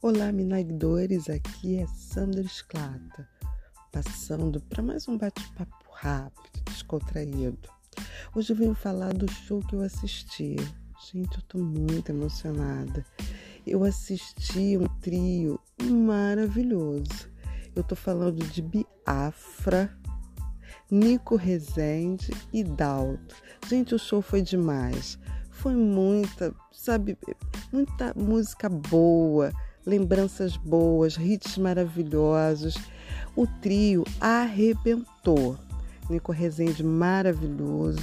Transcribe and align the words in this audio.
Olá, 0.00 0.30
minagdores, 0.30 1.28
aqui 1.28 1.80
é 1.80 1.86
Sandra 1.88 2.40
Esclata, 2.40 3.28
passando 3.90 4.60
para 4.60 4.80
mais 4.80 5.08
um 5.08 5.18
bate-papo 5.18 5.90
rápido, 5.92 6.62
descontraído. 6.66 7.68
Hoje 8.32 8.52
eu 8.52 8.56
venho 8.56 8.76
falar 8.76 9.12
do 9.12 9.28
show 9.28 9.60
que 9.60 9.74
eu 9.74 9.82
assisti. 9.82 10.54
Gente, 11.10 11.38
eu 11.38 11.42
tô 11.48 11.58
muito 11.58 12.10
emocionada. 12.10 13.04
Eu 13.66 13.82
assisti 13.82 14.78
um 14.78 14.86
trio 15.00 15.58
maravilhoso. 15.82 17.28
Eu 17.74 17.82
tô 17.82 17.96
falando 17.96 18.38
de 18.46 18.62
Biafra, 18.62 19.92
Nico 20.88 21.34
Rezende 21.34 22.30
e 22.52 22.62
Dalto. 22.62 23.34
Gente, 23.66 23.96
o 23.96 23.98
show 23.98 24.22
foi 24.22 24.42
demais. 24.42 25.18
Foi 25.50 25.74
muita, 25.74 26.54
sabe, 26.70 27.18
muita 27.72 28.14
música 28.14 28.68
boa 28.68 29.52
lembranças 29.86 30.56
boas, 30.56 31.16
hits 31.16 31.56
maravilhosos. 31.58 32.76
O 33.34 33.46
trio 33.46 34.04
arrebentou. 34.20 35.56
Nico 36.08 36.32
Rezende 36.32 36.82
maravilhoso, 36.82 38.00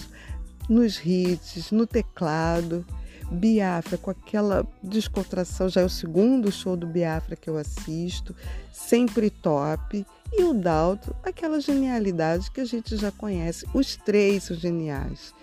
nos 0.69 1.03
hits, 1.03 1.71
no 1.71 1.87
teclado. 1.87 2.85
Biafra 3.31 3.97
com 3.97 4.11
aquela 4.11 4.67
descontração, 4.83 5.67
já 5.67 5.81
é 5.81 5.85
o 5.85 5.89
segundo 5.89 6.51
show 6.51 6.77
do 6.77 6.85
Biafra 6.85 7.35
que 7.35 7.49
eu 7.49 7.57
assisto, 7.57 8.35
sempre 8.71 9.31
top. 9.31 10.05
E 10.31 10.43
o 10.43 10.53
Dalto, 10.53 11.15
aquela 11.23 11.59
genialidade 11.59 12.51
que 12.51 12.61
a 12.61 12.65
gente 12.65 12.95
já 12.95 13.11
conhece. 13.11 13.65
Os 13.73 13.95
três 13.95 14.43
são 14.43 14.55
geniais. 14.55 15.33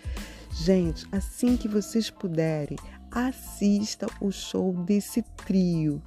Gente, 0.52 1.06
assim 1.10 1.56
que 1.56 1.66
vocês 1.66 2.08
puderem, 2.08 2.78
assista 3.10 4.06
o 4.20 4.30
show 4.30 4.72
desse 4.72 5.22
trio. 5.44 6.00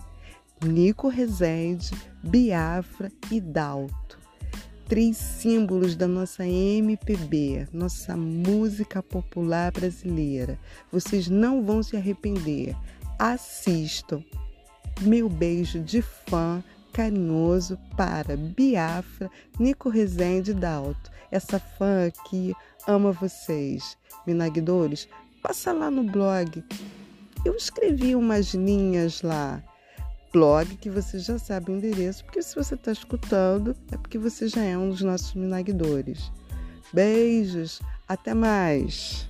Nico 0.66 1.08
Rezende, 1.08 1.92
Biafra 2.24 3.12
e 3.32 3.40
Dalto. 3.40 4.18
Três 4.88 5.16
símbolos 5.16 5.96
da 5.96 6.08
nossa 6.08 6.46
MPB, 6.46 7.68
nossa 7.72 8.18
música 8.18 9.02
popular 9.02 9.72
brasileira. 9.72 10.60
Vocês 10.92 11.28
não 11.28 11.64
vão 11.64 11.84
se 11.84 11.96
arrepender. 11.96 12.76
Assistam. 13.20 14.24
Meu 15.02 15.30
beijo 15.30 15.80
de 15.80 16.02
fã 16.02 16.64
carinhoso 16.92 17.78
para 17.96 18.36
Biafra, 18.36 19.30
Nico 19.60 19.90
Rezende 19.90 20.52
e 20.52 20.54
Dalto. 20.54 21.12
Essa 21.32 21.60
fã 21.60 22.08
aqui 22.08 22.54
ama 22.88 23.12
vocês. 23.12 23.98
Minagdores, 24.26 25.08
passa 25.44 25.72
lá 25.72 25.92
no 25.92 26.04
blog. 26.04 26.64
Eu 27.44 27.56
escrevi 27.56 28.16
umas 28.16 28.54
linhas 28.54 29.22
lá 29.22 29.62
blog 30.36 30.76
que 30.76 30.90
você 30.90 31.18
já 31.18 31.40
sabe 31.40 31.72
o 31.72 31.78
endereço, 31.78 32.26
porque 32.26 32.42
se 32.42 32.54
você 32.54 32.76
está 32.76 32.92
escutando, 32.92 33.74
é 33.90 33.96
porque 33.96 34.18
você 34.18 34.50
já 34.50 34.62
é 34.62 34.78
um 34.78 34.90
dos 34.90 35.02
nossos 35.02 35.34
minagdores. 35.34 36.30
Beijos, 36.92 37.82
até 38.06 38.34
mais! 38.34 39.30